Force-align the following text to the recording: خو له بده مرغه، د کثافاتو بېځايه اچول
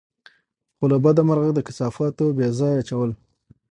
خو 0.77 0.83
له 0.91 0.97
بده 1.03 1.21
مرغه، 1.27 1.51
د 1.55 1.59
کثافاتو 1.67 2.35
بېځايه 2.37 2.77
اچول 2.81 3.11